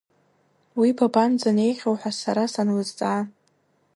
[0.79, 3.21] Уи, бабанӡанеихьоу ҳәа сара санлызҵаа…